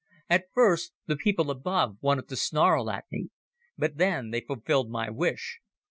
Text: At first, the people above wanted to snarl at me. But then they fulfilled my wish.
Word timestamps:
At 0.31 0.45
first, 0.51 0.93
the 1.05 1.15
people 1.15 1.51
above 1.51 1.99
wanted 2.01 2.27
to 2.29 2.35
snarl 2.35 2.89
at 2.89 3.05
me. 3.11 3.29
But 3.77 3.97
then 3.97 4.31
they 4.31 4.41
fulfilled 4.41 4.89
my 4.89 5.11
wish. 5.11 5.59